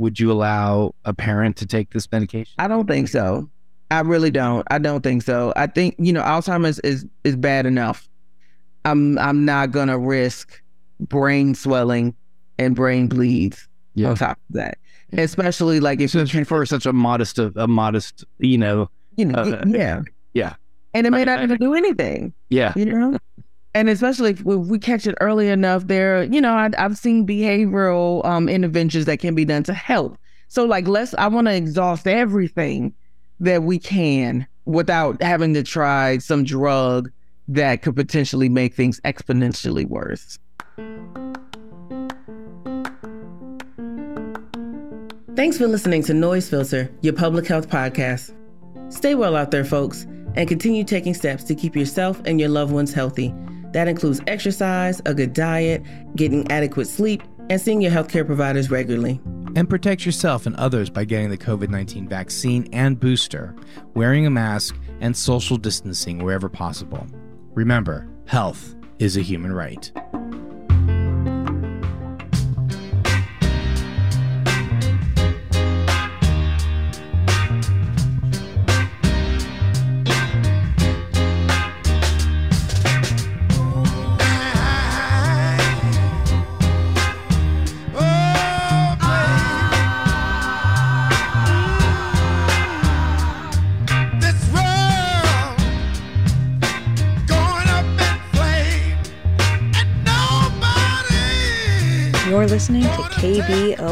[0.00, 2.52] would you allow a parent to take this medication?
[2.58, 3.48] I don't think so.
[3.90, 4.66] I really don't.
[4.70, 5.52] I don't think so.
[5.56, 8.08] I think you know Alzheimer's is is bad enough.
[8.84, 10.60] I'm I'm not gonna risk
[11.00, 12.14] brain swelling
[12.58, 14.10] and brain bleeds Yeah.
[14.10, 14.78] on top of that.
[15.12, 19.64] Especially like if Since for such a modest, a modest, you know, you know, uh,
[19.66, 20.02] yeah,
[20.34, 20.54] yeah.
[20.94, 22.32] and it may not even do anything.
[22.48, 23.18] yeah, you know
[23.74, 28.24] and especially if we, catch it early enough there you know I, i've seen behavioral
[28.24, 30.18] um, interventions that can be done to help.
[30.48, 32.94] So like let's i want to exhaust everything
[33.40, 37.10] that we can without having to try some drug
[37.48, 40.38] that could potentially make things exponentially worse.
[45.34, 48.34] Thanks for listening to noise filter your public health podcast.
[48.92, 52.72] Stay well out there folks and continue taking steps to keep yourself and your loved
[52.72, 53.34] ones healthy.
[53.72, 55.82] That includes exercise, a good diet,
[56.16, 59.20] getting adequate sleep, and seeing your healthcare providers regularly.
[59.56, 63.54] And protect yourself and others by getting the COVID 19 vaccine and booster,
[63.94, 67.06] wearing a mask, and social distancing wherever possible.
[67.54, 69.90] Remember, health is a human right.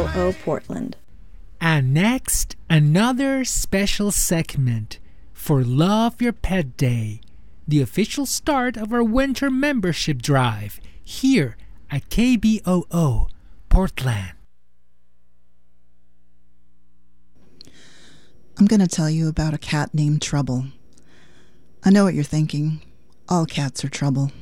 [0.08, 0.96] KBOO Portland.
[1.60, 4.98] And next, another special segment
[5.32, 7.20] for Love Your Pet Day,
[7.66, 11.56] the official start of our winter membership drive here
[11.90, 13.28] at KBOO
[13.68, 14.32] Portland.
[18.58, 20.66] I'm going to tell you about a cat named Trouble.
[21.84, 22.80] I know what you're thinking.
[23.28, 24.32] All cats are trouble.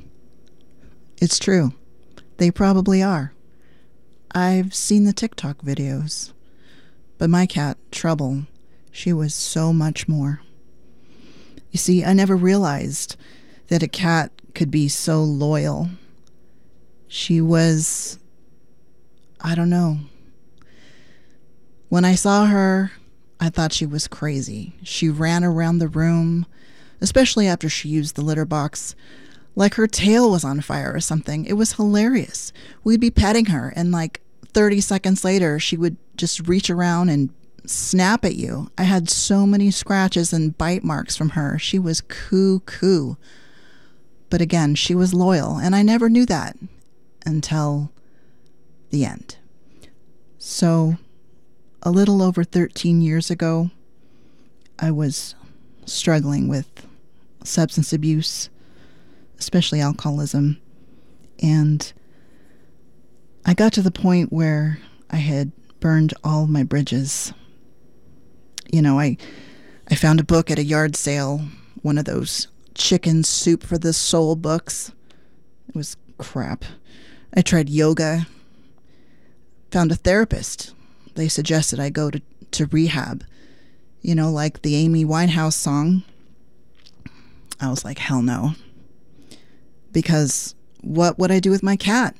[1.20, 1.72] It's true.
[2.36, 3.32] They probably are.
[4.36, 6.34] I've seen the TikTok videos.
[7.16, 8.42] But my cat, Trouble,
[8.90, 10.42] she was so much more.
[11.70, 13.16] You see, I never realized
[13.68, 15.88] that a cat could be so loyal.
[17.08, 18.18] She was.
[19.40, 20.00] I don't know.
[21.88, 22.92] When I saw her,
[23.40, 24.74] I thought she was crazy.
[24.82, 26.44] She ran around the room,
[27.00, 28.94] especially after she used the litter box,
[29.54, 31.46] like her tail was on fire or something.
[31.46, 32.52] It was hilarious.
[32.84, 34.20] We'd be petting her, and like
[34.52, 37.30] 30 seconds later, she would just reach around and
[37.64, 38.70] snap at you.
[38.78, 41.58] I had so many scratches and bite marks from her.
[41.58, 43.16] She was cuckoo.
[44.30, 46.56] But again, she was loyal, and I never knew that
[47.24, 47.92] until
[48.90, 49.36] the end.
[50.38, 50.96] So,
[51.82, 53.70] a little over 13 years ago,
[54.78, 55.34] I was
[55.84, 56.86] struggling with
[57.44, 58.50] substance abuse,
[59.38, 60.60] especially alcoholism.
[61.40, 61.92] And
[63.48, 67.32] I got to the point where I had burned all my bridges.
[68.72, 69.16] You know, I
[69.88, 71.42] I found a book at a yard sale,
[71.82, 74.90] one of those chicken soup for the soul books.
[75.68, 76.64] It was crap.
[77.34, 78.26] I tried yoga,
[79.70, 80.74] found a therapist.
[81.14, 82.20] They suggested I go to,
[82.50, 83.24] to rehab,
[84.02, 86.02] you know, like the Amy Winehouse song.
[87.60, 88.54] I was like, hell no.
[89.92, 92.16] Because what would I do with my cat?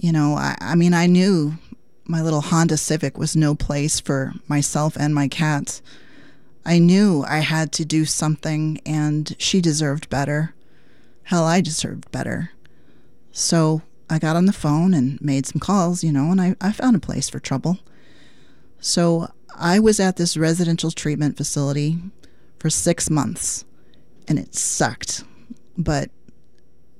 [0.00, 1.58] You know, I, I mean, I knew
[2.06, 5.82] my little Honda Civic was no place for myself and my cats.
[6.64, 10.54] I knew I had to do something, and she deserved better.
[11.24, 12.52] Hell, I deserved better.
[13.30, 16.72] So I got on the phone and made some calls, you know, and I, I
[16.72, 17.78] found a place for trouble.
[18.80, 21.98] So I was at this residential treatment facility
[22.58, 23.66] for six months,
[24.26, 25.24] and it sucked.
[25.76, 26.10] But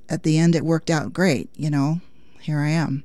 [0.07, 1.99] at the end, it worked out great, you know.
[2.41, 3.03] Here I am.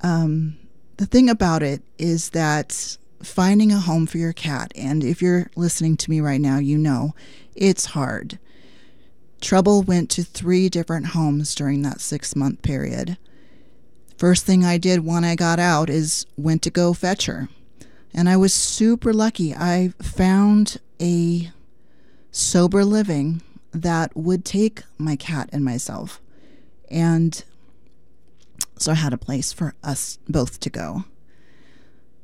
[0.00, 0.56] Um,
[0.96, 5.50] the thing about it is that finding a home for your cat, and if you're
[5.54, 7.14] listening to me right now, you know
[7.54, 8.38] it's hard.
[9.40, 13.18] Trouble went to three different homes during that six month period.
[14.16, 17.48] First thing I did when I got out is went to go fetch her.
[18.14, 19.54] And I was super lucky.
[19.54, 21.50] I found a
[22.30, 23.42] sober living
[23.72, 26.21] that would take my cat and myself.
[26.92, 27.42] And
[28.78, 31.04] so I had a place for us both to go.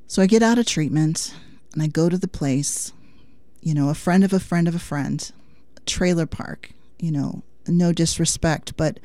[0.06, 1.34] So I get out of treatment
[1.72, 2.92] and I go to the place,
[3.62, 5.32] you know, a friend of a friend of a friend,
[5.86, 8.98] trailer park, you know, no disrespect, but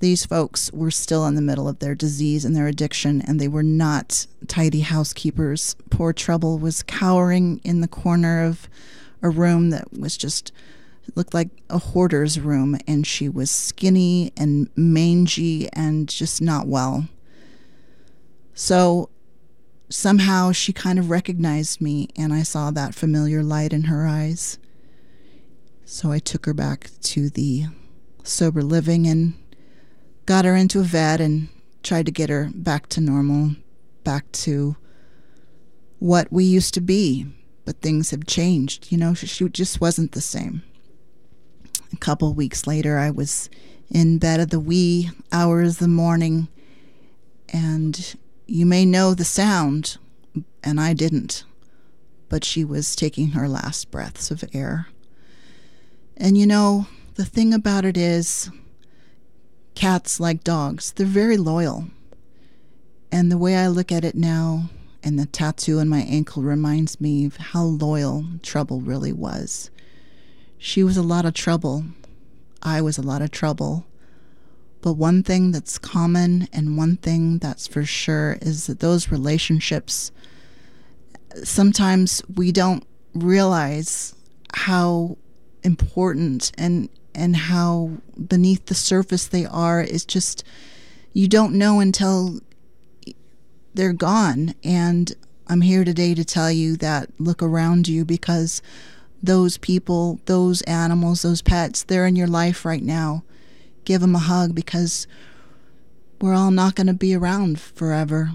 [0.00, 3.48] These folks were still in the middle of their disease and their addiction, and they
[3.48, 5.74] were not tidy housekeepers.
[5.90, 8.68] Poor Trouble was cowering in the corner of
[9.22, 10.52] a room that was just
[11.16, 17.08] looked like a hoarder's room, and she was skinny and mangy and just not well.
[18.54, 19.10] So
[19.88, 24.58] somehow she kind of recognized me, and I saw that familiar light in her eyes.
[25.84, 27.66] So I took her back to the
[28.22, 29.34] sober living and
[30.26, 31.48] got her into a vet and
[31.82, 33.52] tried to get her back to normal,
[34.04, 34.76] back to
[35.98, 37.26] what we used to be.
[37.64, 38.90] But things have changed.
[38.90, 40.62] You know, she just wasn't the same.
[41.92, 43.48] A couple weeks later, I was
[43.90, 46.48] in bed at the wee hours of the morning,
[47.48, 48.14] and
[48.46, 49.96] you may know the sound,
[50.62, 51.44] and I didn't,
[52.28, 54.88] but she was taking her last breaths of air.
[56.16, 58.50] And you know, the thing about it is,
[59.74, 61.86] cats, like dogs, they're very loyal.
[63.10, 64.68] And the way I look at it now,
[65.02, 69.70] and the tattoo on my ankle reminds me of how loyal Trouble really was.
[70.58, 71.84] She was a lot of trouble.
[72.62, 73.86] I was a lot of trouble.
[74.80, 80.12] But one thing that's common and one thing that's for sure is that those relationships,
[81.42, 82.84] sometimes we don't
[83.14, 84.14] realize
[84.54, 85.16] how
[85.62, 87.90] important and and how
[88.28, 90.44] beneath the surface they are is just
[91.12, 92.38] you don't know until
[93.74, 95.14] they're gone and
[95.48, 98.62] I'm here today to tell you that look around you because
[99.22, 103.24] those people, those animals, those pets, they're in your life right now.
[103.84, 105.06] Give them a hug because
[106.20, 108.30] we're all not going to be around forever.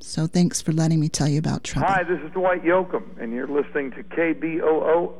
[0.00, 1.88] So thanks for letting me tell you about trouble.
[1.88, 5.12] Hi, this is Dwight Yoakam, and you're listening to KBOO.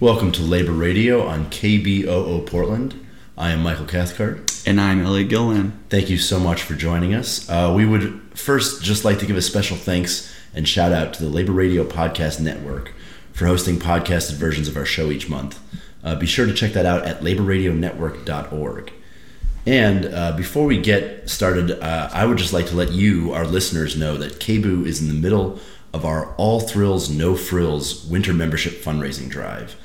[0.00, 3.06] Welcome to Labor Radio on KBOO Portland.
[3.38, 4.62] I am Michael Cathcart.
[4.66, 5.72] And I'm Elliot Gillan.
[5.88, 7.48] Thank you so much for joining us.
[7.48, 11.22] Uh, we would first just like to give a special thanks and shout out to
[11.22, 12.92] the Labor Radio Podcast Network
[13.36, 15.60] for hosting podcasted versions of our show each month.
[16.02, 18.92] Uh, be sure to check that out at laborradionetwork.org.
[19.66, 23.46] And uh, before we get started, uh, I would just like to let you, our
[23.46, 25.60] listeners, know that KBOO is in the middle
[25.92, 29.76] of our All Thrills, No Frills winter membership fundraising drive.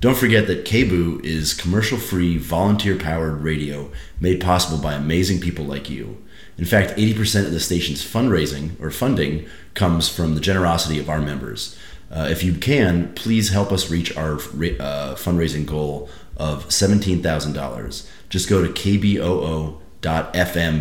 [0.00, 5.66] Don't forget that KBOO is commercial free, volunteer powered radio made possible by amazing people
[5.66, 6.24] like you.
[6.56, 11.20] In fact, 80% of the station's fundraising or funding comes from the generosity of our
[11.20, 11.76] members.
[12.14, 18.08] Uh, if you can, please help us reach our uh, fundraising goal of $17,000.
[18.28, 19.76] Just go to kboo.fm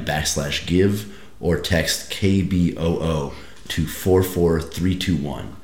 [0.06, 3.34] backslash give or text KBOO
[3.68, 5.56] to 44321.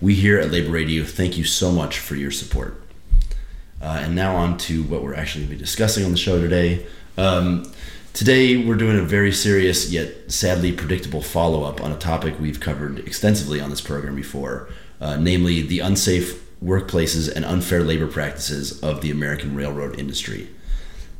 [0.00, 2.82] We here at Labor Radio thank you so much for your support.
[3.80, 6.40] Uh, and now on to what we're actually going to be discussing on the show
[6.40, 6.86] today.
[7.16, 7.70] Um,
[8.14, 12.60] today we're doing a very serious yet sadly predictable follow up on a topic we've
[12.60, 14.68] covered extensively on this program before,
[15.00, 20.48] uh, namely the unsafe workplaces and unfair labor practices of the American railroad industry.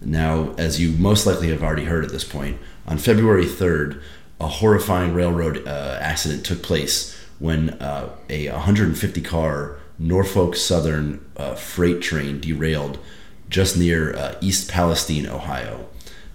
[0.00, 4.00] Now, as you most likely have already heard at this point, on February 3rd,
[4.40, 11.54] a horrifying railroad uh, accident took place when uh, a 150 car Norfolk Southern uh,
[11.54, 12.98] freight train derailed
[13.48, 15.86] just near uh, East Palestine, Ohio.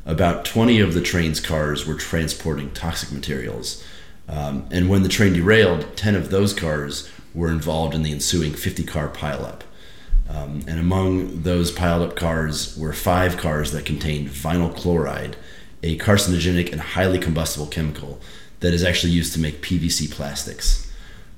[0.05, 3.83] About 20 of the train's cars were transporting toxic materials.
[4.27, 8.53] Um, and when the train derailed, 10 of those cars were involved in the ensuing
[8.53, 9.61] 50 car pileup.
[10.29, 15.35] Um, and among those piled up cars were five cars that contained vinyl chloride,
[15.81, 18.19] a carcinogenic and highly combustible chemical
[18.61, 20.89] that is actually used to make PVC plastics.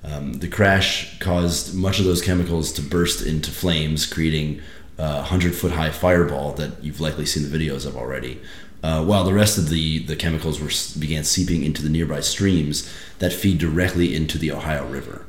[0.03, 4.61] Um, the crash caused much of those chemicals to burst into flames, creating
[4.99, 8.39] a 100 foot high fireball that you've likely seen the videos of already.
[8.83, 12.87] Uh, while the rest of the, the chemicals were, began seeping into the nearby streams
[13.17, 15.25] that feed directly into the Ohio River.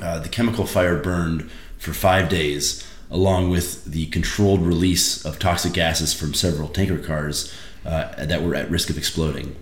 [0.00, 5.72] Uh, the chemical fire burned for five days, along with the controlled release of toxic
[5.72, 7.52] gases from several tanker cars
[7.84, 9.56] uh, that were at risk of exploding.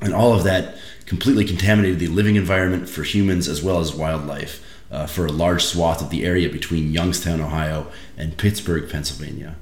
[0.00, 4.62] And all of that completely contaminated the living environment for humans as well as wildlife
[4.90, 9.56] uh, for a large swath of the area between Youngstown, Ohio, and Pittsburgh, Pennsylvania.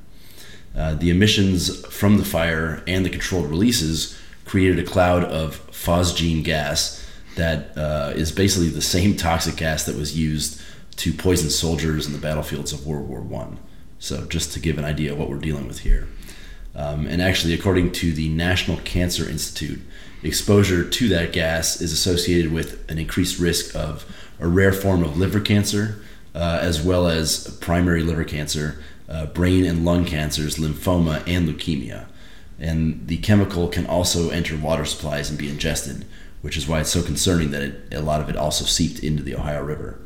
[0.77, 6.43] Uh, the emissions from the fire and the controlled releases created a cloud of phosgene
[6.43, 7.04] gas
[7.37, 10.61] that uh, is basically the same toxic gas that was used
[10.97, 13.59] to poison soldiers in the battlefields of World War One.
[13.99, 16.09] So, just to give an idea of what we're dealing with here.
[16.75, 19.81] Um, and actually, according to the National Cancer Institute,
[20.23, 24.05] exposure to that gas is associated with an increased risk of
[24.41, 26.03] a rare form of liver cancer,
[26.35, 32.07] uh, as well as primary liver cancer, uh, brain and lung cancers, lymphoma, and leukemia.
[32.59, 36.05] and the chemical can also enter water supplies and be ingested,
[36.45, 39.23] which is why it's so concerning that it, a lot of it also seeped into
[39.23, 39.99] the Ohio River.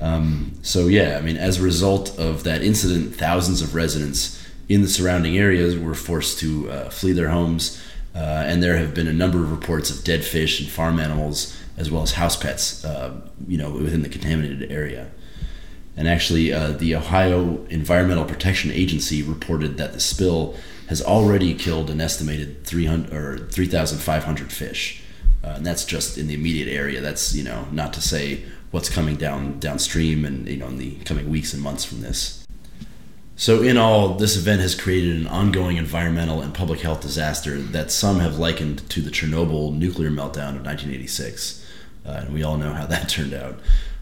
[0.00, 4.80] Um, so yeah, I mean, as a result of that incident, thousands of residents in
[4.80, 7.82] the surrounding areas were forced to uh, flee their homes,
[8.14, 11.54] uh, and there have been a number of reports of dead fish and farm animals,
[11.76, 15.10] as well as house pets, uh, you know, within the contaminated area.
[15.98, 20.56] And actually, uh, the Ohio Environmental Protection Agency reported that the spill
[20.86, 25.02] has already killed an estimated 300 or 3,500 fish,
[25.48, 27.00] uh, and that's just in the immediate area.
[27.00, 30.96] That's you know not to say what's coming down downstream and you know in the
[31.04, 32.46] coming weeks and months from this.
[33.36, 37.92] So in all, this event has created an ongoing environmental and public health disaster that
[37.92, 41.64] some have likened to the Chernobyl nuclear meltdown of 1986,
[42.04, 43.60] uh, and we all know how that turned out.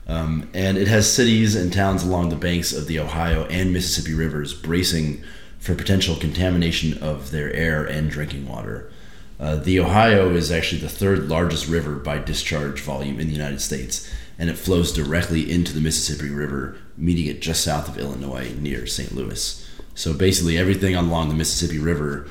[0.09, 4.15] Um, and it has cities and towns along the banks of the Ohio and Mississippi
[4.15, 5.23] rivers bracing
[5.59, 8.91] for potential contamination of their air and drinking water.
[9.39, 13.61] Uh, the Ohio is actually the third largest river by discharge volume in the United
[13.61, 18.55] States, and it flows directly into the Mississippi River, meeting it just south of Illinois
[18.59, 19.13] near St.
[19.13, 19.63] Louis.
[19.95, 22.29] So basically, everything along the Mississippi River,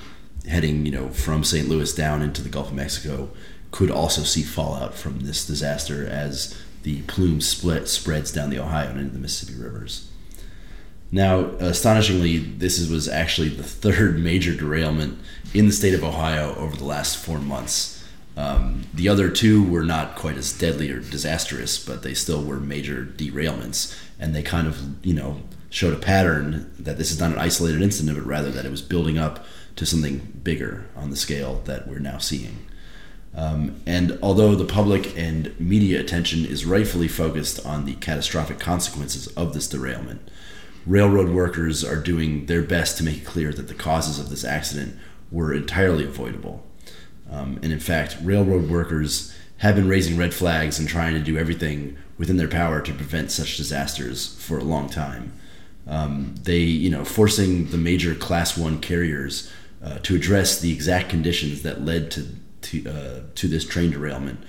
[0.47, 1.69] heading you know from St.
[1.69, 3.29] Louis down into the Gulf of Mexico,
[3.71, 8.89] could also see fallout from this disaster as the plume split spreads down the Ohio
[8.89, 10.09] and into the Mississippi rivers.
[11.15, 15.17] Now, astonishingly, this was actually the third major derailment
[15.53, 18.03] in the state of Ohio over the last four months.
[18.35, 22.59] Um, the other two were not quite as deadly or disastrous, but they still were
[22.59, 27.31] major derailments, and they kind of, you know, showed a pattern that this is not
[27.31, 29.45] an isolated incident, but rather that it was building up
[29.77, 32.65] to something bigger on the scale that we're now seeing.
[33.33, 39.27] Um, and although the public and media attention is rightfully focused on the catastrophic consequences
[39.27, 40.29] of this derailment,
[40.85, 44.43] railroad workers are doing their best to make it clear that the causes of this
[44.43, 44.97] accident
[45.31, 46.65] were entirely avoidable.
[47.29, 51.37] Um, and in fact, railroad workers have been raising red flags and trying to do
[51.37, 55.33] everything within their power to prevent such disasters for a long time.
[55.87, 59.51] Um, they, you know, forcing the major Class One carriers
[59.83, 62.27] uh, to address the exact conditions that led to
[62.61, 64.39] to, uh, to this train derailment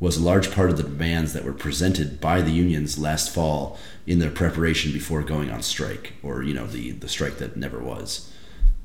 [0.00, 3.78] was a large part of the demands that were presented by the unions last fall
[4.06, 7.78] in their preparation before going on strike, or you know the the strike that never
[7.78, 8.30] was.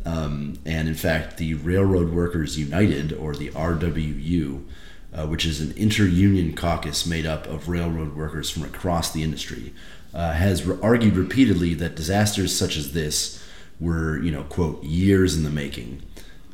[0.05, 4.63] Um, and in fact, the Railroad Workers United, or the RWU,
[5.13, 9.73] uh, which is an inter-union caucus made up of railroad workers from across the industry,
[10.13, 13.43] uh, has re- argued repeatedly that disasters such as this
[13.79, 16.01] were, you know, quote, years in the making,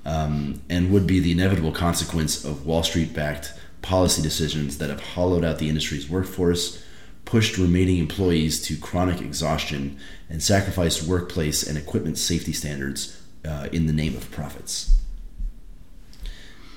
[0.05, 3.53] um, and would be the inevitable consequence of Wall Street-backed
[3.85, 6.83] policy decisions that have hollowed out the industry's workforce,
[7.23, 13.85] pushed remaining employees to chronic exhaustion, and sacrificed workplace and equipment safety standards uh, in
[13.85, 14.97] the name of profits.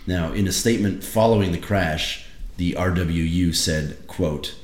[0.07, 2.27] Now, in a statement following the crash,
[2.59, 4.55] the RWU said, quote,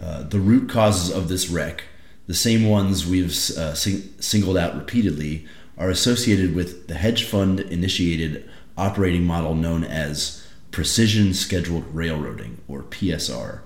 [0.00, 1.84] uh, the root causes of this wreck,
[2.26, 5.46] the same ones we've uh, sing- singled out repeatedly,
[5.78, 10.43] are associated with the hedge fund initiated operating model known as
[10.74, 13.60] precision scheduled railroading, or PSR.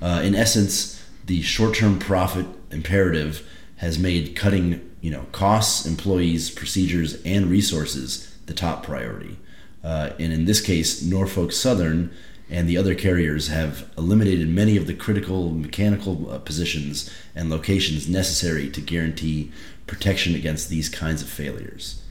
[0.00, 3.44] Uh, in essence, the short term profit imperative
[3.78, 9.38] has made cutting you know, costs, employees, procedures, and resources the top priority.
[9.82, 12.12] Uh, and in this case, Norfolk Southern
[12.48, 18.08] and the other carriers have eliminated many of the critical mechanical uh, positions and locations
[18.08, 19.50] necessary to guarantee
[19.88, 22.01] protection against these kinds of failures.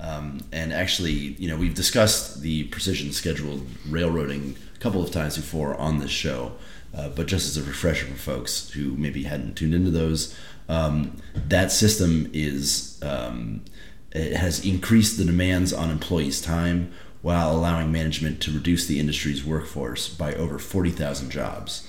[0.00, 5.36] Um, and actually, you know, we've discussed the precision scheduled railroading a couple of times
[5.36, 6.52] before on this show.
[6.96, 10.36] Uh, but just as a refresher for folks who maybe hadn't tuned into those,
[10.68, 13.62] um, that system is um,
[14.12, 16.92] it has increased the demands on employees' time
[17.22, 21.88] while allowing management to reduce the industry's workforce by over 40,000 jobs.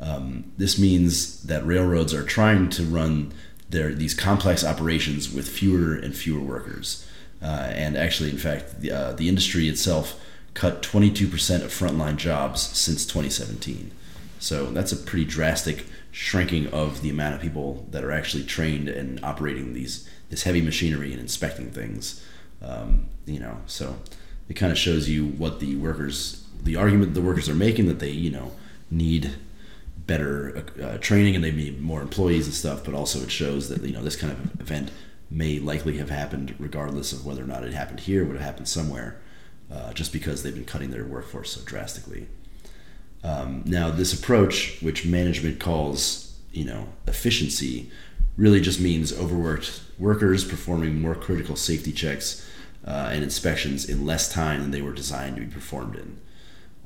[0.00, 3.32] Um, this means that railroads are trying to run
[3.68, 7.06] their these complex operations with fewer and fewer workers.
[7.42, 10.20] Uh, and actually, in fact, the, uh, the industry itself
[10.54, 13.92] cut 22% of frontline jobs since 2017.
[14.38, 18.88] So that's a pretty drastic shrinking of the amount of people that are actually trained
[18.88, 22.24] and operating these this heavy machinery and inspecting things.
[22.62, 23.96] Um, you know, so
[24.48, 27.98] it kind of shows you what the workers, the argument the workers are making that
[27.98, 28.52] they, you know,
[28.90, 29.32] need
[30.06, 32.84] better uh, training and they need more employees and stuff.
[32.84, 34.90] But also it shows that you know this kind of event
[35.30, 38.68] may likely have happened regardless of whether or not it happened here, would have happened
[38.68, 39.20] somewhere,
[39.70, 42.26] uh, just because they've been cutting their workforce so drastically.
[43.22, 47.90] Um, now, this approach, which management calls, you know, efficiency,
[48.36, 52.48] really just means overworked workers performing more critical safety checks
[52.86, 56.18] uh, and inspections in less time than they were designed to be performed in.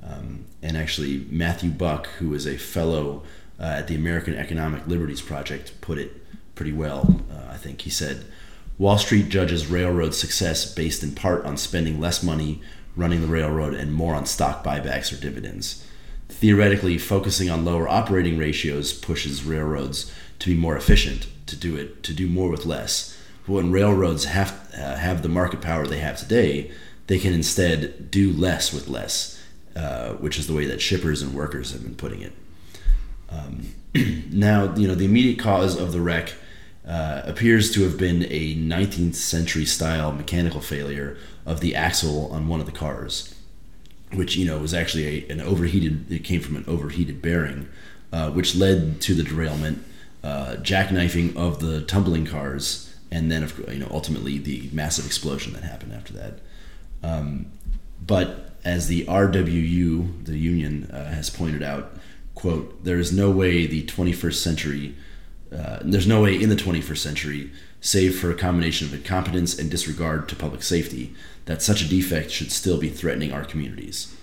[0.03, 3.23] Um, and actually, Matthew Buck, who is a fellow
[3.59, 6.21] uh, at the American Economic Liberties Project, put it
[6.55, 7.23] pretty well.
[7.31, 8.25] Uh, I think he said,
[8.79, 12.61] Wall Street judges railroad success based in part on spending less money
[12.97, 15.85] running the railroad and more on stock buybacks or dividends.
[16.29, 22.03] Theoretically, focusing on lower operating ratios pushes railroads to be more efficient, to do it,
[22.03, 23.17] to do more with less.
[23.47, 26.73] But when railroads have uh, have the market power they have today,
[27.07, 29.41] they can instead do less with less,
[29.77, 32.33] uh, which is the way that shippers and workers have been putting it.
[33.31, 33.75] Um,
[34.33, 36.35] now, you know, the immediate cause of the wreck
[36.87, 42.49] uh, appears to have been a 19th century style mechanical failure of the axle on
[42.49, 43.35] one of the cars,
[44.13, 46.11] which you know was actually a, an overheated.
[46.11, 47.69] It came from an overheated bearing,
[48.13, 49.83] uh, which led to the derailment,
[50.23, 55.53] uh, jackknifing of the tumbling cars, and then of you know ultimately the massive explosion
[55.55, 56.41] that happened after that.
[57.03, 57.47] Um,
[58.07, 61.93] but as the RWU, the union, uh, has pointed out,
[62.35, 64.95] quote, there is no way the 21st century,
[65.53, 69.71] uh, there's no way in the 21st century, save for a combination of incompetence and
[69.71, 74.15] disregard to public safety, that such a defect should still be threatening our communities.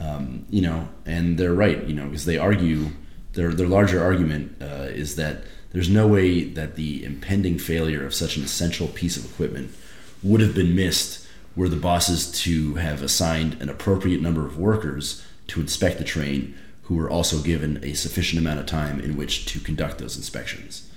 [0.00, 2.90] Um, you know, and they're right, you know, because they argue,
[3.32, 8.14] their, their larger argument uh, is that there's no way that the impending failure of
[8.14, 9.74] such an essential piece of equipment
[10.22, 15.24] would have been missed were the bosses to have assigned an appropriate number of workers
[15.48, 16.56] to inspect the train
[16.88, 20.90] who were also given a sufficient amount of time in which to conduct those inspections.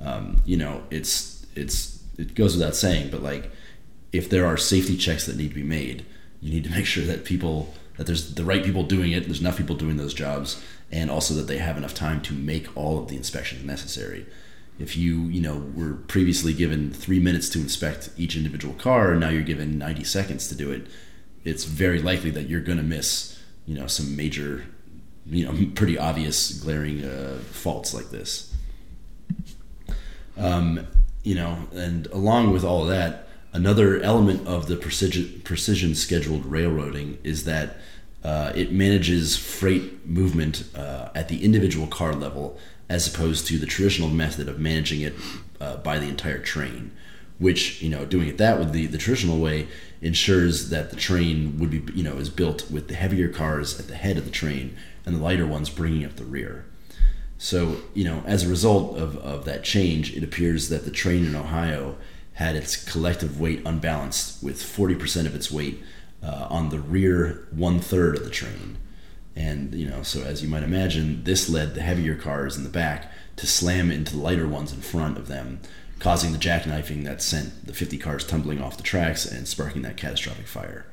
[0.00, 3.52] Um, you know, it's it's it goes without saying, but like
[4.12, 6.04] if there are safety checks that need to be made,
[6.40, 9.40] you need to make sure that people that there's the right people doing it, there's
[9.40, 10.60] enough people doing those jobs,
[10.90, 14.26] and also that they have enough time to make all of the inspections necessary.
[14.80, 19.20] If you you know were previously given three minutes to inspect each individual car, and
[19.20, 20.88] now you're given 90 seconds to do it,
[21.44, 24.64] it's very likely that you're going to miss you know some major
[25.28, 28.54] you know pretty obvious glaring uh, faults like this.
[30.36, 30.86] Um,
[31.22, 37.18] you know, and along with all that, another element of the precision, precision scheduled railroading
[37.24, 37.78] is that
[38.22, 42.58] uh, it manages freight movement uh, at the individual car level
[42.88, 45.14] as opposed to the traditional method of managing it
[45.60, 46.92] uh, by the entire train
[47.38, 49.66] which you know doing it that with the, the traditional way
[50.00, 53.88] ensures that the train would be you know is built with the heavier cars at
[53.88, 54.74] the head of the train
[55.06, 56.66] and the lighter ones bringing up the rear
[57.38, 61.24] so you know as a result of, of that change it appears that the train
[61.24, 61.96] in ohio
[62.34, 65.82] had its collective weight unbalanced with 40% of its weight
[66.22, 68.76] uh, on the rear one third of the train
[69.34, 72.68] and you know so as you might imagine this led the heavier cars in the
[72.68, 75.60] back to slam into the lighter ones in front of them
[75.98, 79.96] causing the jackknifing that sent the 50 cars tumbling off the tracks and sparking that
[79.96, 80.86] catastrophic fire.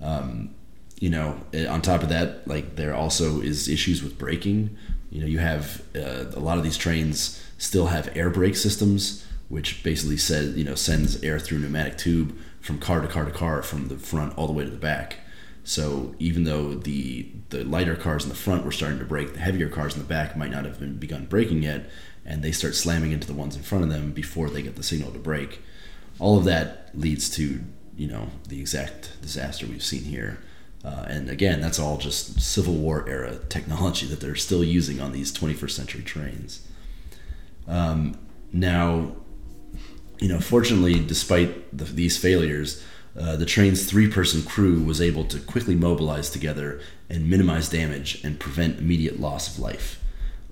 [0.00, 0.54] Um,
[1.02, 4.76] you know, eh, on top of that, like there also is issues with braking.
[5.10, 9.26] You know, you have uh, a lot of these trains still have air brake systems,
[9.48, 13.32] which basically says you know sends air through pneumatic tube from car to car to
[13.32, 15.16] car from the front all the way to the back.
[15.64, 19.40] So even though the the lighter cars in the front were starting to brake, the
[19.40, 21.90] heavier cars in the back might not have been begun braking yet,
[22.24, 24.84] and they start slamming into the ones in front of them before they get the
[24.84, 25.62] signal to brake.
[26.20, 27.64] All of that leads to
[27.96, 30.38] you know the exact disaster we've seen here.
[30.84, 35.12] Uh, and again, that's all just Civil War era technology that they're still using on
[35.12, 36.66] these 21st century trains.
[37.68, 38.18] Um,
[38.52, 39.12] now,
[40.18, 42.82] you know, fortunately, despite the, these failures,
[43.18, 48.22] uh, the train's three person crew was able to quickly mobilize together and minimize damage
[48.24, 50.02] and prevent immediate loss of life.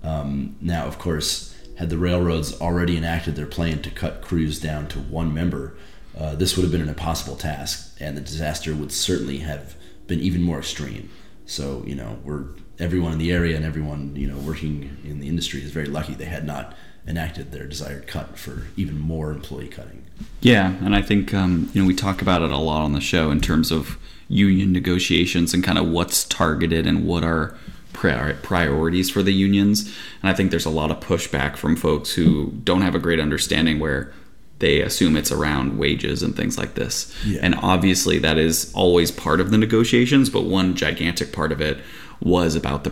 [0.03, 4.87] Um, now, of course, had the railroads already enacted their plan to cut crews down
[4.89, 5.75] to one member,
[6.19, 9.75] uh, this would have been an impossible task, and the disaster would certainly have
[10.11, 11.09] been even more extreme.
[11.47, 12.45] So, you know, we're
[12.81, 16.15] everyone in the area and everyone you know working in the industry is very lucky
[16.15, 16.75] they had not
[17.07, 20.05] enacted their desired cut for even more employee cutting.
[20.41, 23.01] Yeah, and I think um, you know we talk about it a lot on the
[23.01, 27.57] show in terms of union negotiations and kind of what's targeted and what are
[27.93, 29.93] priorities for the unions.
[30.23, 33.21] And I think there's a lot of pushback from folks who don't have a great
[33.21, 34.13] understanding where
[34.61, 37.13] they assume it's around wages and things like this.
[37.27, 37.41] Yeah.
[37.43, 41.79] And obviously that is always part of the negotiations, but one gigantic part of it
[42.23, 42.91] was about the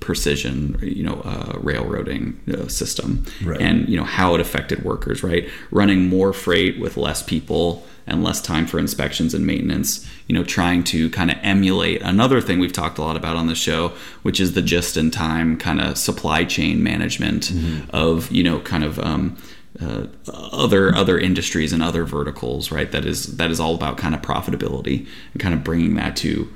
[0.00, 3.60] precision, you know, uh, railroading uh, system Right.
[3.60, 5.22] and you know how it affected workers.
[5.22, 10.06] Right, running more freight with less people and less time for inspections and maintenance.
[10.26, 13.46] You know, trying to kind of emulate another thing we've talked a lot about on
[13.46, 13.92] the show,
[14.22, 17.50] which is the just-in-time kind of supply chain management
[17.90, 18.98] of you know kind of.
[18.98, 19.36] Um,
[19.80, 22.90] uh, other other industries and other verticals, right?
[22.90, 26.52] That is that is all about kind of profitability and kind of bringing that to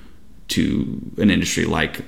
[0.48, 2.02] to an industry like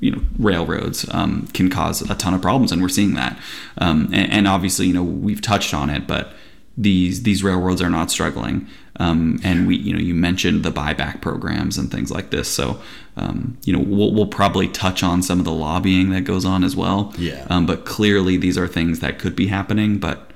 [0.00, 3.38] you know railroads um, can cause a ton of problems, and we're seeing that.
[3.78, 6.32] Um, and, and, obviously, you know, we've touched on it, but
[6.76, 8.66] these these railroads are not struggling.
[8.96, 12.48] Um, and we, you know, you mentioned the buyback programs and things like this.
[12.48, 12.80] So,
[13.16, 16.62] um, you know, we'll, we'll, probably touch on some of the lobbying that goes on
[16.64, 17.14] as well.
[17.16, 17.46] Yeah.
[17.48, 20.29] Um, but clearly, these are things that could be happening, but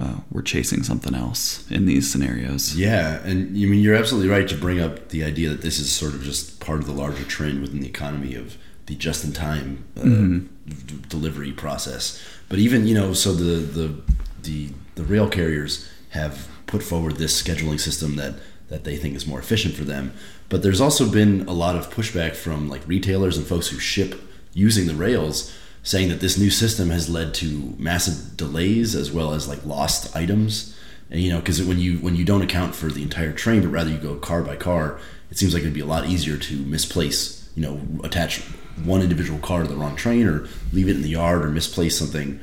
[0.00, 2.76] uh, we're chasing something else in these scenarios.
[2.76, 5.78] Yeah, and you I mean you're absolutely right to bring up the idea that this
[5.78, 8.56] is sort of just part of the larger trend within the economy of
[8.86, 10.38] the just-in-time uh, mm-hmm.
[10.66, 12.22] d- delivery process.
[12.48, 14.02] But even you know, so the the
[14.42, 18.36] the the rail carriers have put forward this scheduling system that
[18.68, 20.12] that they think is more efficient for them.
[20.48, 24.20] But there's also been a lot of pushback from like retailers and folks who ship
[24.54, 25.54] using the rails
[25.88, 30.14] saying that this new system has led to massive delays as well as like lost
[30.14, 30.76] items.
[31.10, 33.68] And you know, because when you when you don't account for the entire train, but
[33.68, 36.56] rather you go car by car, it seems like it'd be a lot easier to
[36.58, 38.42] misplace, you know, attach
[38.84, 41.98] one individual car to the wrong train or leave it in the yard or misplace
[41.98, 42.38] something.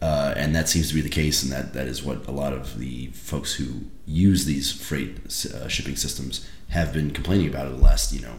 [0.00, 2.52] Uh, and that seems to be the case, and that, that is what a lot
[2.52, 5.16] of the folks who use these freight
[5.52, 8.34] uh, shipping systems have been complaining about over the last, you know,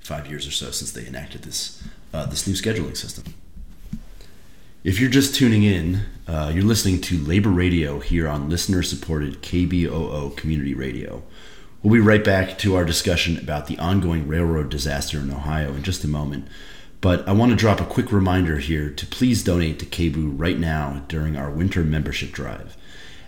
[0.00, 1.80] five years or so since they enacted this
[2.12, 3.34] uh, this new scheduling system.
[4.82, 9.42] If you're just tuning in, uh, you're listening to Labor Radio here on listener supported
[9.42, 11.22] KBOO Community Radio.
[11.82, 15.82] We'll be right back to our discussion about the ongoing railroad disaster in Ohio in
[15.82, 16.48] just a moment.
[17.02, 20.58] But I want to drop a quick reminder here to please donate to KBOO right
[20.58, 22.74] now during our winter membership drive.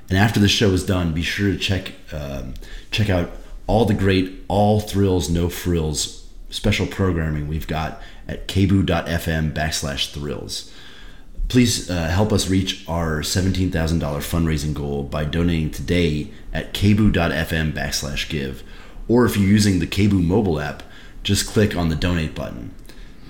[0.09, 2.55] And after the show is done, be sure to check um,
[2.91, 3.31] check out
[3.67, 10.73] all the great all thrills no frills special programming we've got at kboo.fm backslash thrills.
[11.53, 18.27] Please uh, help us reach our $17,000 fundraising goal by donating today at kboo.fm backslash
[18.31, 18.63] give.
[19.07, 20.83] Or if you're using the KBOO mobile app,
[21.23, 22.75] just click on the donate button.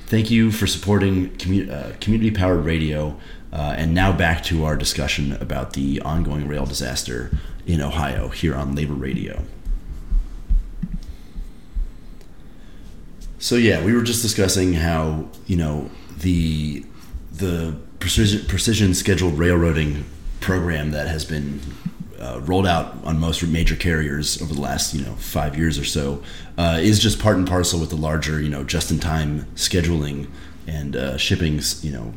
[0.06, 3.18] Thank you for supporting commu- uh, community powered radio.
[3.52, 8.54] Uh, and now back to our discussion about the ongoing rail disaster in Ohio here
[8.54, 9.42] on Labor Radio.
[13.40, 16.86] So yeah, we were just discussing how you know the
[17.32, 20.04] the precision, precision scheduled railroading
[20.40, 21.60] program that has been
[22.18, 25.84] uh, rolled out on most major carriers over the last you know five years or
[25.84, 26.20] so
[26.58, 30.26] uh, is just part and parcel with the larger you know just in time scheduling
[30.66, 32.12] and uh, shipping you know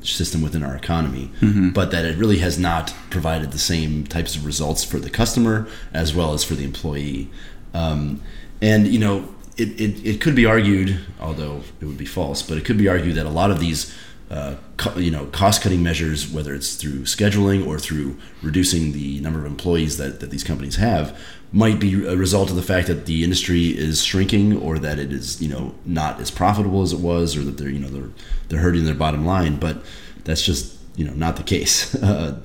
[0.00, 1.70] system within our economy mm-hmm.
[1.70, 5.68] but that it really has not provided the same types of results for the customer
[5.92, 7.30] as well as for the employee
[7.74, 8.20] um,
[8.60, 12.58] and you know it, it, it could be argued although it would be false but
[12.58, 13.94] it could be argued that a lot of these
[14.30, 19.20] uh, co- you know cost cutting measures, whether it's through scheduling or through reducing the
[19.20, 21.18] number of employees that, that these companies have,
[21.50, 25.12] might be a result of the fact that the industry is shrinking or that it
[25.12, 28.10] is you know not as profitable as it was or that they're you know they're
[28.48, 29.56] they're hurting their bottom line.
[29.56, 29.82] But
[30.24, 31.96] that's just you know not the case.
[32.08, 32.40] Uh,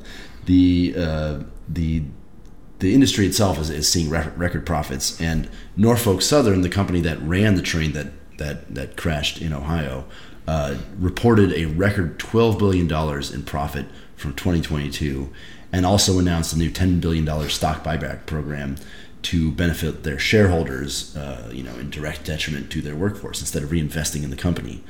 [0.45, 2.03] the uh, the
[2.79, 7.55] the industry itself is, is seeing record profits, and Norfolk Southern, the company that ran
[7.55, 10.05] the train that that that crashed in Ohio,
[10.47, 15.29] uh, reported a record $12 billion in profit from 2022
[15.71, 18.75] and also announced a new $10 billion stock buyback program
[19.23, 23.69] to benefit their shareholders, uh, you know, in direct detriment to their workforce instead of
[23.69, 24.83] reinvesting in the company.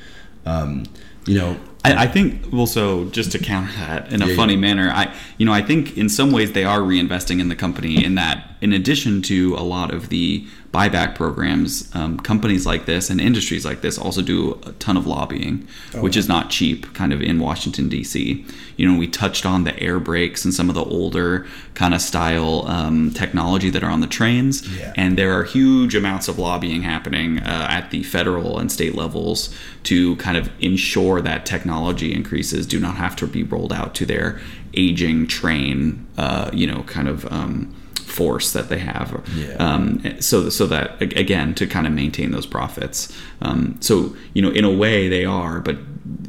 [0.45, 0.85] Um,
[1.25, 4.59] you know, I, I, think also just to counter that in a yeah, funny yeah.
[4.59, 8.03] manner, I you know I think in some ways they are reinvesting in the company
[8.03, 13.09] in that in addition to a lot of the buyback programs, um, companies like this
[13.09, 16.93] and industries like this also do a ton of lobbying, oh, which is not cheap,
[16.93, 18.45] kind of in Washington D.C.
[18.77, 22.01] You know, we touched on the air brakes and some of the older kind of
[22.01, 24.93] style um, technology that are on the trains, yeah.
[24.95, 29.53] and there are huge amounts of lobbying happening uh, at the federal and state levels
[29.83, 31.72] to kind of ensure that technology
[32.13, 34.39] increases do not have to be rolled out to their
[34.73, 37.31] aging train, uh, you know, kind of.
[37.31, 39.23] Um, force that they have.
[39.35, 39.55] Yeah.
[39.55, 43.11] Um, so so that again to kind of maintain those profits.
[43.41, 45.77] Um, so you know in a way they are, but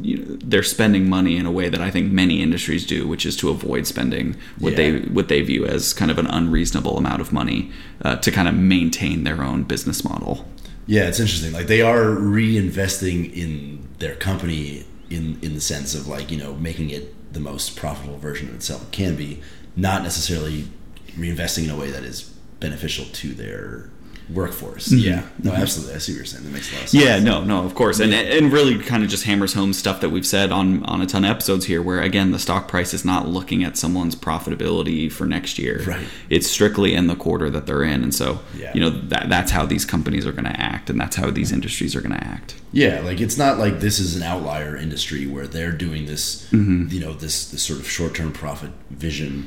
[0.00, 3.26] you know, they're spending money in a way that I think many industries do, which
[3.26, 4.76] is to avoid spending what yeah.
[4.76, 7.70] they what they view as kind of an unreasonable amount of money
[8.02, 10.48] uh, to kind of maintain their own business model.
[10.86, 11.52] Yeah, it's interesting.
[11.52, 16.54] Like they are reinvesting in their company in in the sense of like you know
[16.54, 18.90] making it the most profitable version of itself.
[18.90, 19.40] Can be,
[19.76, 20.68] not necessarily
[21.16, 22.22] reinvesting in a way that is
[22.60, 23.90] beneficial to their
[24.32, 24.88] workforce.
[24.88, 25.02] Mhm.
[25.02, 25.58] Yeah, no, Mhm.
[25.58, 25.94] absolutely.
[25.94, 26.44] I see what you're saying.
[26.44, 27.02] That makes a lot of sense.
[27.04, 30.10] Yeah, no, no, of course, and and really kind of just hammers home stuff that
[30.10, 33.04] we've said on on a ton of episodes here, where again the stock price is
[33.04, 35.82] not looking at someone's profitability for next year.
[35.86, 36.06] Right.
[36.30, 38.70] It's strictly in the quarter that they're in, and so Yeah.
[38.74, 41.52] you know that that's how these companies are going to act, and that's how these
[41.52, 42.54] industries are going to act.
[42.72, 46.90] Yeah, like it's not like this is an outlier industry where they're doing this, Mhm.
[46.92, 49.46] you know, this this sort of short term profit vision,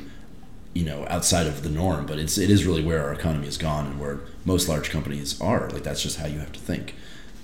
[0.74, 2.06] you know, outside of the norm.
[2.06, 5.40] But it's it is really where our economy has gone and where most large companies
[5.40, 5.68] are.
[5.70, 6.94] Like that's just how you have to think,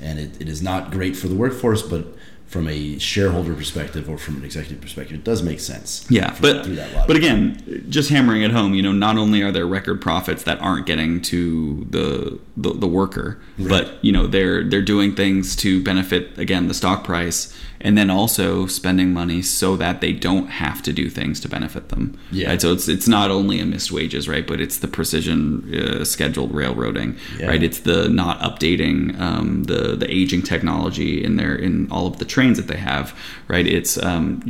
[0.01, 2.07] and it, it is not great for the workforce, but
[2.55, 6.07] from a shareholder perspective or from an executive perspective, it does make sense.
[6.09, 6.69] Yeah, but
[7.09, 10.61] but again, just hammering it home, you know, not only are there record profits that
[10.61, 15.83] aren't getting to the the, the worker, but you know they're they're doing things to
[15.83, 20.81] benefit again the stock price, and then also spending money so that they don't have
[20.85, 22.17] to do things to benefit them.
[22.31, 22.51] Yeah.
[22.51, 22.62] Right?
[22.62, 24.47] So it's it's not only a missed wages, right?
[24.47, 27.47] But it's the precision uh, scheduled railroading, Yeah.
[27.49, 27.62] right?
[27.64, 32.25] It's the not updating um, the the aging technology in their in all of the
[32.25, 33.17] trains that they have,
[33.49, 33.67] right?
[33.67, 34.43] It's um,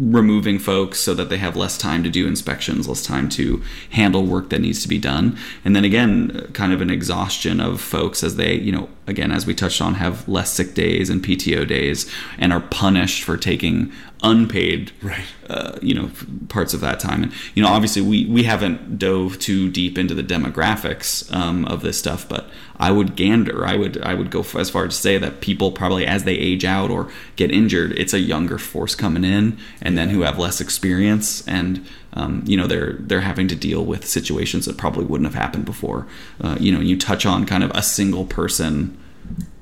[0.00, 4.24] removing folks so that they have less time to do inspections, less time to handle
[4.24, 8.24] work that needs to be done, and then again, kind of an exhaustion of folks
[8.24, 11.66] as they, you know, again as we touched on, have less sick days and PTO
[11.66, 15.24] days, and are punished for taking unpaid right.
[15.48, 16.10] uh, you know
[16.48, 17.22] parts of that time.
[17.24, 21.82] And you know obviously we we haven't dove too deep into the demographics um, of
[21.82, 23.64] this stuff but i would gander.
[23.64, 26.34] I would i would go as far as to say that people probably as they
[26.34, 30.38] age out or get injured it's a younger force coming in and then who have
[30.38, 35.04] less experience and um, you know they're they're having to deal with situations that probably
[35.04, 36.06] wouldn't have happened before.
[36.40, 38.98] Uh, you know you touch on kind of a single person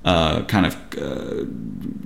[0.07, 1.45] uh, kind of uh,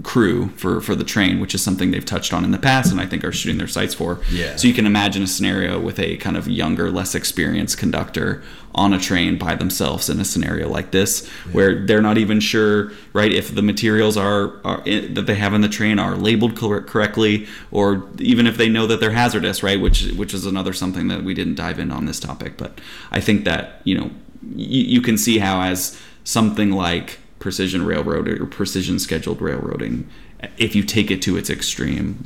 [0.02, 2.98] crew for for the train, which is something they've touched on in the past, and
[2.98, 4.20] I think are shooting their sights for.
[4.30, 4.56] Yeah.
[4.56, 8.42] So you can imagine a scenario with a kind of younger, less experienced conductor
[8.74, 12.92] on a train by themselves in a scenario like this, where they're not even sure,
[13.12, 16.56] right, if the materials are, are in, that they have in the train are labeled
[16.56, 20.72] cor- correctly, or even if they know that they're hazardous, right, which which is another
[20.72, 22.56] something that we didn't dive in on this topic.
[22.56, 24.10] But I think that you know
[24.56, 30.09] you, you can see how as something like precision railroad or precision scheduled railroading
[30.57, 32.18] if you take it to its extreme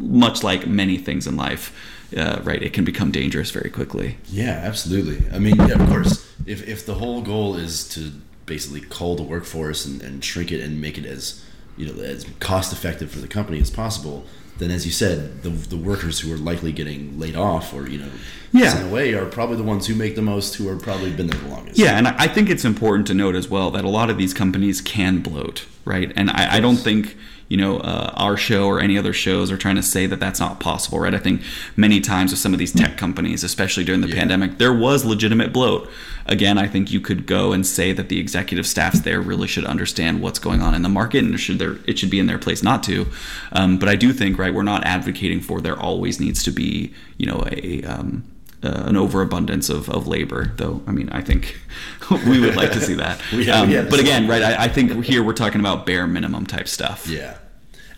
[0.00, 1.72] much like many things in life
[2.16, 5.24] uh, right it can become dangerous very quickly Yeah, absolutely.
[5.32, 8.12] I mean, yeah, of course, if if the whole goal is to
[8.46, 11.44] basically cull the workforce and, and shrink it and make it as
[11.76, 14.26] you know as cost effective for the company as possible,
[14.58, 17.98] then as you said, the the workers who are likely getting laid off or you
[17.98, 18.10] know
[18.52, 18.70] Yeah.
[18.72, 21.40] sent away are probably the ones who make the most, who are probably been there
[21.40, 21.78] the longest.
[21.78, 24.16] Yeah, and I I think it's important to note as well that a lot of
[24.18, 26.12] these companies can bloat, right?
[26.16, 27.16] And I, I don't think
[27.48, 30.40] you know uh, our show or any other shows are trying to say that that's
[30.40, 31.14] not possible, right?
[31.14, 31.42] I think
[31.76, 35.52] many times with some of these tech companies, especially during the pandemic, there was legitimate
[35.52, 35.88] bloat.
[36.26, 39.64] Again, I think you could go and say that the executive staffs there really should
[39.66, 42.26] understand what's going on in the market, and it should there it should be in
[42.26, 43.06] their place not to.
[43.52, 46.94] Um, but I do think, right, we're not advocating for there always needs to be,
[47.18, 48.24] you know, a um,
[48.64, 50.82] uh, an overabundance of, of labor, though.
[50.86, 51.56] I mean, I think
[52.26, 53.20] we would like to see that.
[53.32, 54.42] We have- Um, we have but again, right?
[54.42, 57.06] I, I think here we're talking about bare minimum type stuff.
[57.06, 57.36] Yeah,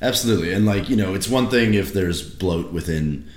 [0.03, 0.53] absolutely.
[0.53, 3.29] And like you know, it's one thing if there's bloat within.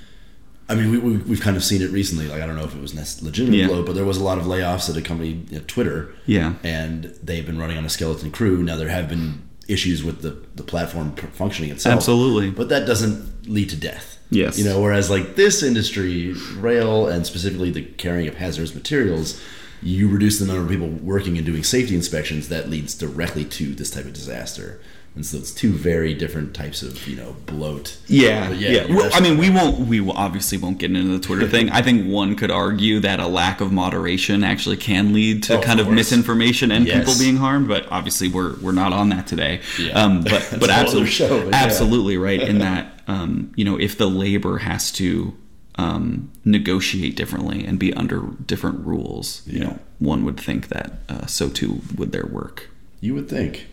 [0.72, 2.28] I mean, we, we we've kind of seen it recently.
[2.28, 3.68] Like I don't know if it was legitimate Yeah.
[3.68, 6.14] bloat, but there was a lot of layoffs at a company, you know, Twitter.
[6.28, 6.54] Yeah.
[6.64, 8.62] and they've been running on a skeleton crew.
[8.62, 11.96] Now there have been issues with the the platform functioning itself.
[11.96, 12.52] Absolutely.
[12.52, 14.19] but that doesn't lead to death.
[14.30, 14.60] Yes.
[14.60, 14.82] you know.
[14.82, 19.42] Whereas like this industry, rail, and specifically the carrying of hazardous materials.
[19.82, 22.50] You reduce the number of people working and doing safety inspections.
[22.50, 24.80] That leads directly to this type of disaster.
[25.16, 27.98] And so it's two very different types of you know bloat.
[28.08, 28.86] Yeah, But yeah.
[28.88, 29.80] Well, I mean, we won't.
[29.80, 31.70] We will obviously won't get into the Twitter thing.
[31.72, 35.62] I think one could argue that a lack of moderation actually can lead to Oh,
[35.62, 35.96] kind of course.
[35.96, 37.00] misinformation and Yes.
[37.00, 37.68] people being harmed.
[37.68, 39.60] But obviously, we're we're not on that today.
[39.80, 39.92] Yeah.
[39.94, 41.64] Um, but but a whole other absolutely, show, but yeah.
[41.64, 45.36] absolutely right in that um, you know if the labor has to
[45.76, 51.26] um, negotiate differently and be under different rules, you know, one would think that uh,
[51.26, 52.70] so too would their work.
[53.02, 53.68] You would think.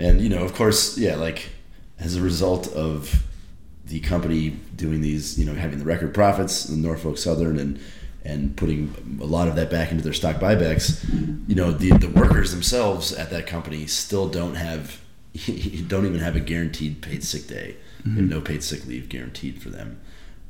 [0.00, 1.50] And, you know, of course, yeah, like
[1.98, 3.22] as a result of
[3.84, 7.78] the company doing these, you know, having the record profits, the Norfolk Southern, and
[8.22, 11.04] and putting a lot of that back into their stock buybacks,
[11.48, 15.00] you know, the the workers themselves at that company still don't have,
[15.88, 17.76] don't even have a guaranteed paid sick day.
[18.04, 18.28] They have Mhm.
[18.30, 19.98] no paid sick leave guaranteed for them.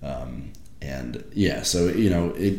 [0.02, 2.54] Um, and yeah, so you know it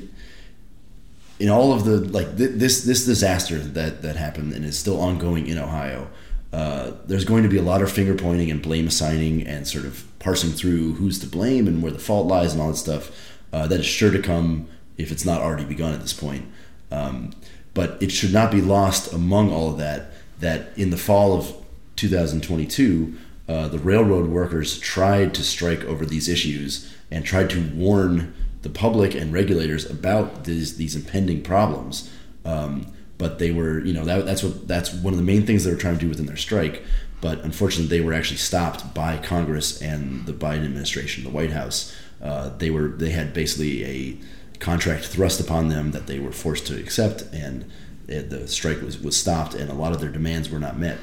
[1.39, 4.99] in all of the like th- this this disaster that that happened and is still
[4.99, 6.07] ongoing in Ohio.
[6.53, 9.85] Uh, there's going to be a lot of finger pointing and blame assigning and sort
[9.85, 13.11] of parsing through who's to blame and where the fault lies and all that stuff.
[13.53, 16.45] Uh, that is sure to come if it's not already begun at this point.
[16.91, 17.31] Um,
[17.73, 21.53] But it should not be lost among all of that that in the fall of
[21.95, 23.13] 2022,
[23.47, 28.69] uh, the railroad workers tried to strike over these issues and tried to warn the
[28.69, 32.09] public and regulators about these these impending problems.
[32.43, 32.87] Um,
[33.21, 35.69] but they were, you know, that, that's what that's one of the main things they
[35.69, 36.81] were trying to do within their strike.
[37.21, 41.95] But unfortunately, they were actually stopped by Congress and the Biden administration, the White House.
[42.19, 44.17] Uh, they were they had basically a
[44.57, 47.69] contract thrust upon them that they were forced to accept, and
[48.07, 50.97] it, the strike was, was stopped, and a lot of their demands were not met.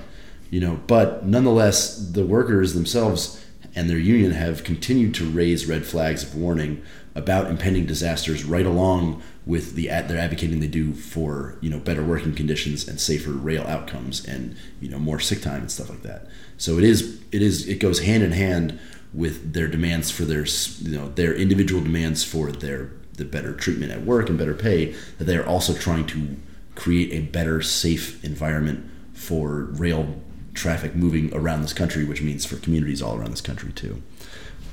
[0.51, 3.45] You know, but nonetheless, the workers themselves
[3.77, 6.83] and their union have continued to raise red flags of warning
[7.15, 11.79] about impending disasters right along with the ad they're advocating they do for you know
[11.79, 15.89] better working conditions and safer rail outcomes and you know more sick time and stuff
[15.89, 16.29] like that.
[16.59, 18.79] So it is it is it goes hand in hand
[19.15, 20.45] with their demands for their
[20.83, 24.95] you know their individual demands for their the better treatment at work and better pay
[25.17, 26.37] that they are also trying to
[26.75, 30.21] create a better safe environment for rail
[30.53, 34.03] traffic moving around this country which means for communities all around this country too.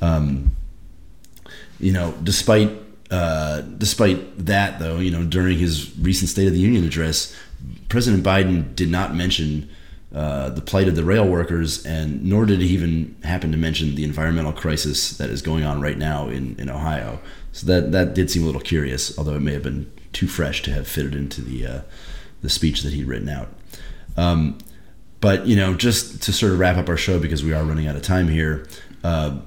[0.02, 0.54] Um,
[1.80, 2.72] you know, despite
[3.12, 7.36] uh, despite that, though, you know, during his recent State of the Union address,
[7.90, 9.70] President Biden did not mention
[10.14, 13.96] uh, the plight of the rail workers, and nor did he even happen to mention
[13.96, 17.20] the environmental crisis that is going on right now in, in Ohio.
[17.52, 20.62] So that that did seem a little curious, although it may have been too fresh
[20.64, 21.82] to have fitted into the uh,
[22.42, 23.50] the speech that he'd written out.
[24.18, 24.58] Um,
[25.20, 27.88] but you know, just to sort of wrap up our show because we are running
[27.88, 28.68] out of time here.
[29.04, 29.40] Uh,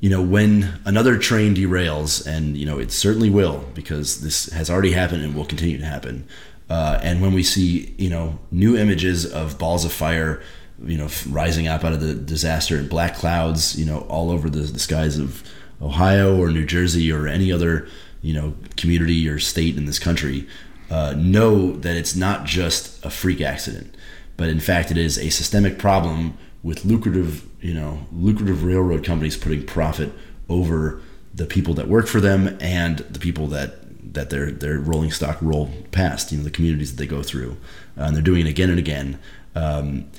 [0.00, 4.70] you know, when another train derails, and you know it certainly will, because this has
[4.70, 6.26] already happened and will continue to happen.
[6.70, 10.42] Uh, and when we see, you know, new images of balls of fire,
[10.84, 14.50] you know, rising up out of the disaster and black clouds, you know, all over
[14.50, 15.42] the, the skies of
[15.80, 17.88] Ohio or New Jersey or any other,
[18.20, 20.46] you know, community or state in this country,
[20.90, 23.94] uh, know that it's not just a freak accident,
[24.36, 29.36] but in fact it is a systemic problem with lucrative, you know, lucrative railroad companies
[29.36, 30.12] putting profit
[30.48, 31.00] over
[31.34, 33.76] the people that work for them and the people that
[34.14, 37.56] that their their rolling stock roll past, you know, the communities that they go through,
[37.96, 39.18] uh, and they're doing it again and again.
[39.54, 40.10] Um,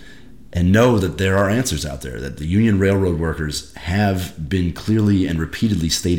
[0.52, 4.74] and know that there are answers out there that the union railroad workers have been
[4.74, 6.08] clearly and repeatedly stating